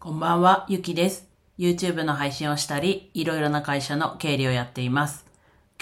[0.00, 1.28] こんばんは、ゆきです。
[1.58, 5.26] YouTube の配信をしたり、いろいろな会社の経理をやっています。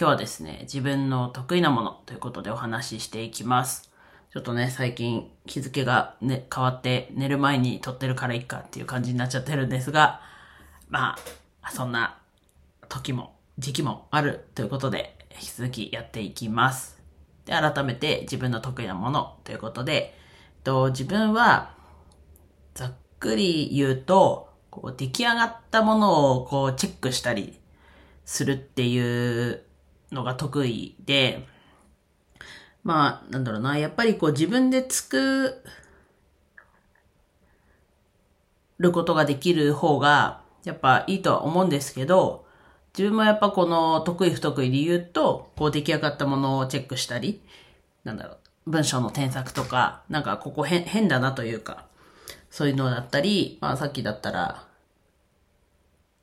[0.00, 3.90] 今日はですね、自分の得意なものということでお話ししていきます。
[4.32, 10.22] ちょっとね、最近日付がね、変わって寝る前に撮ってるからいいかっていう感じになっちゃってるんですが、
[10.88, 11.16] ま
[11.60, 12.16] あ、そんな
[12.88, 16.98] 時も時期もあるということで、引き続きやっていきます。
[17.44, 21.74] で、改めて自分の得意なものということで、えっと、自分は、
[22.72, 27.58] ざっくり言うと、こう出来上がったものをこうチェックしたり
[28.24, 29.62] するっていう
[30.12, 31.46] のが得意で、
[32.84, 35.62] まあ、なんだろうな、やっぱりこう自分で作
[38.78, 42.46] ることができる方が、やっぱいいとは思うんですけど、
[42.96, 47.42] 自分もやっぱこの得意不得意で言うと、こう出来上がったものをチェックしたり、
[48.04, 48.34] なんだろ
[48.66, 51.86] う、文章の添削とか、なんかここ変変だなというか、
[52.56, 54.66] そういうのだったり、まあさっきだったら、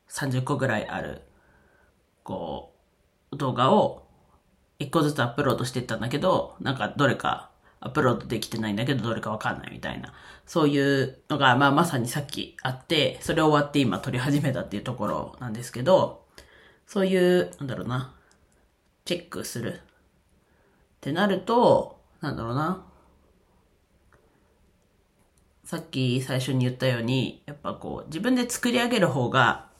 [0.09, 1.21] 30個ぐらいある、
[2.23, 2.73] こ
[3.31, 4.07] う、動画を
[4.79, 10.11] 1個ずつアップロードしていったんだけど、なんかどれかアップロードできてないんだけど、どれかわかんないみたいな、
[10.47, 16.25] そういうのが、まあまさにさっきあって、それ終わって今撮り始めたっていうところなんですけど、
[16.87, 18.15] そういう、なんだろうな、
[19.05, 19.77] チェックするっ
[20.99, 22.87] てなると、なんだろうな、
[25.73, 29.71] さっき最初に言ったように、やっぱこう、自分で作り上げる方が、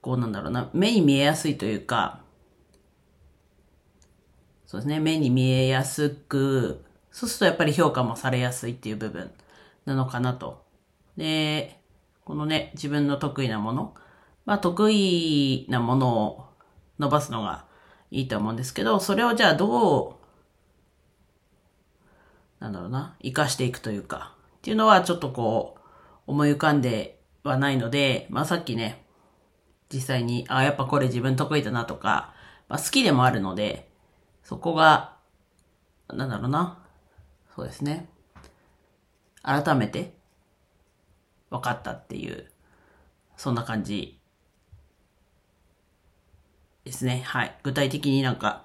[0.00, 2.20] こうなんだろうな、目に見えやすいというか、
[4.64, 9.32] そうですね、目に見えやすく、そうするとやっぱり評価もされやすいっていう部分
[9.86, 10.64] なのかなと。
[11.16, 11.80] で、
[12.24, 13.94] このね、自分の得意なもの、
[14.44, 16.46] まあ得意なものを
[17.00, 17.64] 伸ばすのが
[18.12, 20.14] いいと思うんですけど、それをじゃあどう、
[22.60, 24.32] なんだろうな、活かしていくというか、
[24.64, 25.80] っていうのはちょっとこう、
[26.26, 29.04] 思い浮かんではないので、まあさっきね、
[29.92, 32.32] 実際に、あ、やっぱこれ自分得意だなとか、
[32.70, 33.90] まあ好きでもあるので、
[34.42, 35.18] そこが、
[36.08, 36.78] なんだろうな、
[37.54, 38.08] そうですね。
[39.42, 40.14] 改めて、
[41.50, 42.50] 分かったっていう、
[43.36, 44.18] そんな感じ
[46.86, 47.20] ですね。
[47.26, 47.54] はい。
[47.62, 48.64] 具体的になんか、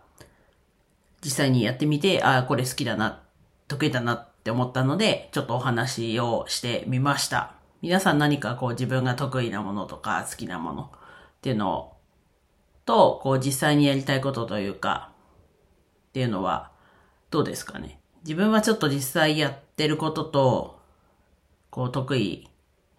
[1.22, 3.22] 実際にやってみて、ああ、これ好きだな、
[3.68, 7.54] 得意だなっって思ったので、ちょっとお話をしてみました。
[7.82, 10.90] 皆さん何かこう自分が得意なものとか好きなものっ
[11.42, 11.94] ていうの
[12.86, 15.12] と、こう実際にやりたいことというか、
[16.10, 16.72] っていうのは
[17.30, 18.00] どうですかね？
[18.24, 20.80] 自分はちょっと実際やってることと、
[21.70, 22.50] こう得意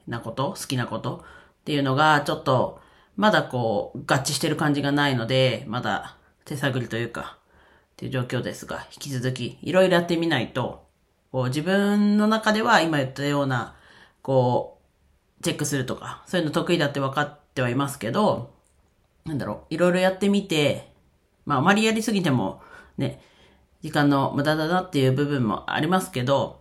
[0.06, 1.24] なこと、好きなこと
[1.60, 2.80] っていうのがちょっと
[3.16, 7.38] まだこう合致してる感じがないので、まだ手探りというか、
[7.92, 10.88] っていう状況ですが、引き続きいろいろやってみないと、
[11.32, 13.76] こう自分の中では今言ったような、
[14.22, 14.78] こ
[15.40, 18.52] う、チェックするとか、そういうの得意だって分かってはいますけど、
[19.24, 20.92] なんだろう、いろいろやってみて、
[21.46, 22.62] まああまりやりすぎても
[22.98, 23.22] ね、
[23.82, 26.60] 時間の無駄だなっていう部分もありますけど、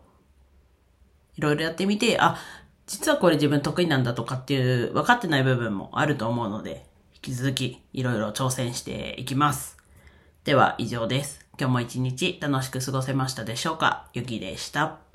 [1.35, 2.37] いろいろやってみて、あ、
[2.85, 9.78] 実はこれ自分得意なんだとかっていう分かってない部分もあると思うので、引き続きいろいろ挑戦していきます。
[10.45, 11.45] では以上です。
[11.59, 14.07] 今日も一日楽しく過ごせましたでしょうか？
[14.13, 15.08] ゆきでした。